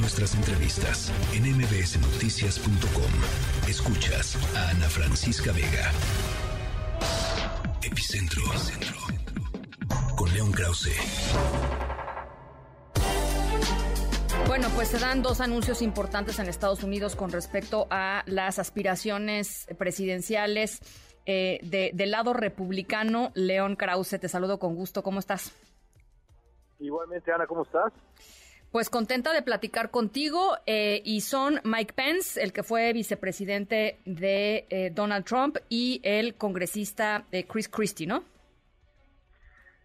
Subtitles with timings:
[0.00, 3.68] nuestras entrevistas en mbsnoticias.com.
[3.68, 5.90] Escuchas a Ana Francisca Vega.
[7.82, 8.42] Epicentro.
[10.16, 10.92] Con León Krause.
[14.46, 19.66] Bueno, pues se dan dos anuncios importantes en Estados Unidos con respecto a las aspiraciones
[19.78, 20.80] presidenciales
[21.26, 23.30] eh, del lado republicano.
[23.34, 25.02] León Krause, te saludo con gusto.
[25.02, 25.52] ¿Cómo estás?
[26.78, 27.92] Igualmente, Ana, ¿cómo estás?
[28.70, 34.66] Pues contenta de platicar contigo eh, y son Mike Pence, el que fue vicepresidente de
[34.68, 38.24] eh, Donald Trump, y el congresista Chris Christie, ¿no?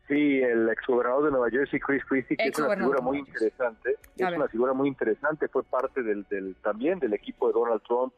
[0.08, 4.28] Sí, el exgobernador de Nueva Jersey, Chris Christie, que es una figura muy interesante, es
[4.36, 8.14] una figura muy interesante, fue parte del, del también del equipo de Donald Trump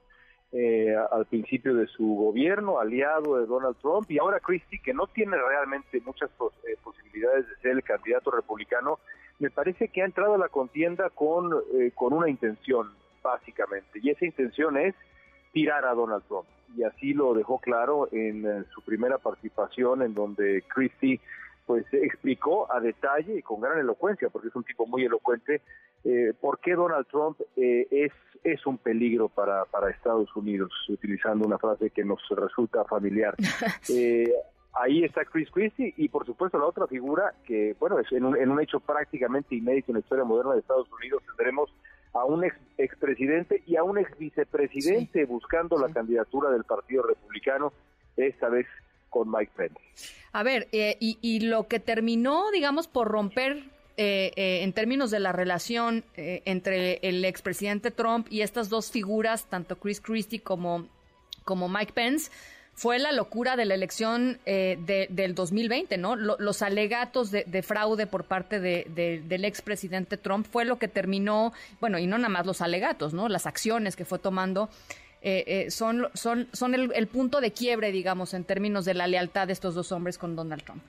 [0.51, 5.07] eh, al principio de su gobierno, aliado de Donald Trump, y ahora Christie, que no
[5.07, 8.99] tiene realmente muchas eh, posibilidades de ser el candidato republicano,
[9.39, 12.91] me parece que ha entrado a la contienda con, eh, con una intención,
[13.23, 14.95] básicamente, y esa intención es
[15.51, 16.47] tirar a Donald Trump.
[16.75, 21.21] Y así lo dejó claro en su primera participación, en donde Christie
[21.65, 25.61] pues explicó a detalle y con gran elocuencia, porque es un tipo muy elocuente,
[26.03, 28.11] eh, por qué Donald Trump eh, es,
[28.43, 33.35] es un peligro para, para Estados Unidos, utilizando una frase que nos resulta familiar.
[33.89, 34.33] Eh,
[34.75, 38.37] ahí está Chris Christie y por supuesto la otra figura que, bueno, es en un,
[38.37, 41.71] en un hecho prácticamente inédito en la historia moderna de Estados Unidos, tendremos
[42.13, 47.73] a un ex expresidente y a un ex vicepresidente buscando la candidatura del Partido Republicano,
[48.15, 48.65] esta vez
[49.09, 49.79] con Mike Pence.
[50.31, 53.63] A ver, eh, y, lo que terminó, digamos, por romper
[53.97, 59.45] eh, eh, en términos de la relación entre el expresidente Trump y estas dos figuras,
[59.49, 60.87] tanto Chris Christie como,
[61.43, 62.31] como Mike Pence,
[62.75, 66.15] fue la locura de la elección del 2020, ¿no?
[66.15, 71.97] los alegatos de, fraude por parte de, del expresidente Trump fue lo que terminó, bueno,
[71.99, 73.29] y no nada más los alegatos, ¿no?
[73.29, 74.69] Las acciones que fue tomando
[75.27, 79.47] eh, eh, son, son, son el, punto de quiebre, digamos, en términos de la lealtad
[79.47, 80.83] de estos dos hombres con Donald Trump.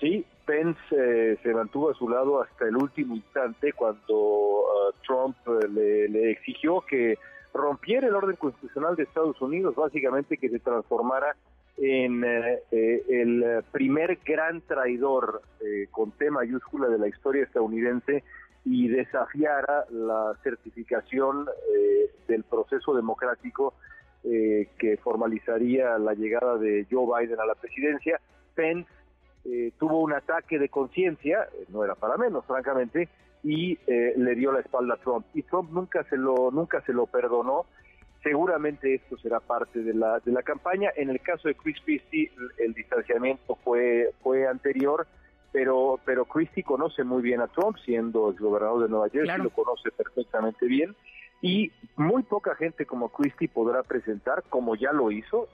[0.00, 5.36] Sí, Pence eh, se mantuvo a su lado hasta el último instante cuando uh, Trump
[5.72, 7.18] le, exigió que
[7.52, 11.36] rompiera el orden constitucional de Estados Unidos, básicamente que se transformara
[11.76, 15.40] en el primer gran traidor
[15.90, 18.22] con T mayúscula de la historia estadounidense
[18.64, 23.74] y desafiara la certificación eh, del proceso democrático
[24.24, 28.20] eh, que formalizaría la llegada de Joe Biden a la presidencia.
[28.54, 28.90] Pence
[29.44, 33.08] eh, tuvo un ataque de conciencia, no era para menos, francamente,
[33.42, 35.26] y le dio la espalda a Trump.
[35.34, 37.66] Y Trump nunca se lo nunca se lo perdonó.
[38.22, 40.90] Seguramente esto será parte de la de la campaña.
[40.96, 45.06] En el caso de Chris Christie, el distanciamiento fue fue anterior
[45.52, 49.50] pero pero Christie conoce muy bien a Trump, siendo el gobernador de Nueva Jersey, lo
[49.50, 50.94] conoce perfectamente bien,
[51.42, 55.48] y muy poca gente como Christie podrá presentar, como ya lo hizo,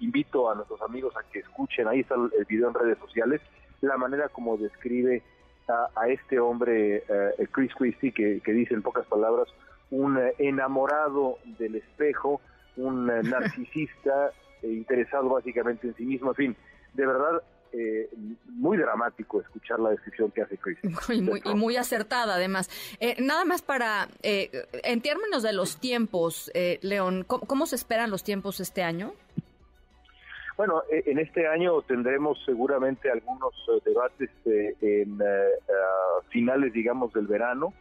[0.00, 3.40] invito a nuestros amigos a que escuchen, ahí está el video en redes sociales,
[3.80, 5.22] la manera como describe
[5.70, 9.48] a, este hombre, eh, Chris Christie, que, que, dice en pocas palabras,
[9.90, 12.40] un enamorado del espejo,
[12.76, 14.32] un narcisista,
[14.62, 16.56] interesado básicamente en sí mismo, en fin,
[16.94, 17.42] de verdad
[17.72, 18.10] eh,
[18.46, 20.78] muy dramático escuchar la descripción que hace Chris.
[21.10, 22.68] Y muy, y muy acertada, además.
[22.98, 24.50] Eh, nada más para, eh,
[24.82, 26.50] en términos de los tiempos,
[26.82, 29.14] León, ¿cómo, se esperan los tiempos este año?
[30.60, 35.18] Bueno, en este año tendremos seguramente algunos debates en
[36.28, 37.72] finales, digamos, del verano.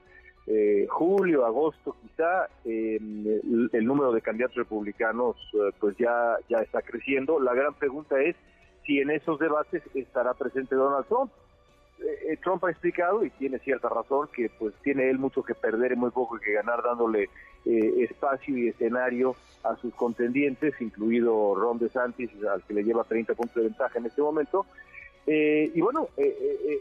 [0.87, 5.35] julio, agosto, quizá el, el, número de candidatos republicanos
[5.81, 7.41] pues ya ya está creciendo.
[7.41, 8.37] La gran pregunta es
[8.85, 11.33] y en esos debates estará presente Donald Trump.
[12.01, 15.55] Eh, eh, Trump ha explicado, y tiene cierta razón, que pues tiene él mucho que
[15.55, 17.29] perder y muy poco que ganar dándole
[17.65, 23.33] eh, espacio y escenario a sus contendientes, incluido Ron DeSantis, al que le lleva 30
[23.33, 24.65] puntos de ventaja en este momento.
[25.27, 26.07] y bueno,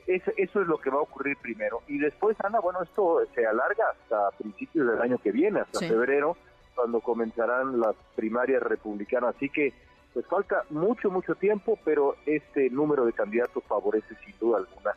[0.06, 1.82] eso, eso, es lo que va a ocurrir primero.
[1.88, 6.36] Y después, Ana, bueno, esto se alarga hasta principios del año que viene, hasta febrero,
[6.74, 9.34] cuando comenzarán las primarias republicanas.
[9.36, 9.74] Así que
[10.14, 14.94] pues falta mucho, mucho tiempo, pero este número de candidatos favorece sin duda alguna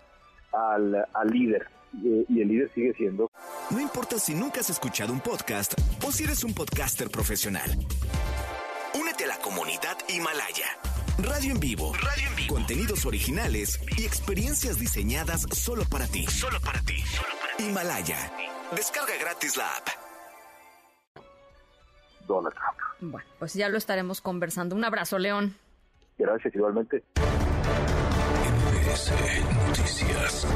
[0.54, 1.68] al, al líder.
[1.94, 3.30] Y, el líder sigue siendo.
[3.70, 5.74] No importa si nunca has escuchado un podcast
[6.06, 7.70] o si eres un podcaster profesional.
[9.00, 10.68] Únete a la comunidad Himalaya.
[11.18, 11.94] Radio en vivo.
[11.94, 12.56] Radio en vivo.
[12.56, 16.26] Contenidos originales y experiencias diseñadas solo para ti.
[16.28, 16.98] Solo para ti.
[17.02, 17.64] Solo para ti.
[17.66, 18.32] Himalaya.
[18.76, 19.88] Descarga gratis la app.
[22.28, 23.12] Donald Trump.
[23.12, 24.76] Bueno, pues ya lo estaremos conversando.
[24.76, 25.56] Un abrazo, León.
[26.18, 27.04] Gracias, igualmente.
[29.68, 30.48] Noticias.